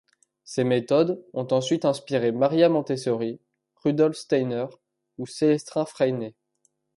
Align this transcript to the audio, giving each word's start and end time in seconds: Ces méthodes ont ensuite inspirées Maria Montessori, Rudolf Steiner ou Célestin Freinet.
Ces 0.45 0.63
méthodes 0.63 1.23
ont 1.33 1.45
ensuite 1.53 1.85
inspirées 1.85 2.31
Maria 2.31 2.69
Montessori, 2.69 3.39
Rudolf 3.83 4.15
Steiner 4.17 4.65
ou 5.19 5.27
Célestin 5.27 5.85
Freinet. 5.85 6.33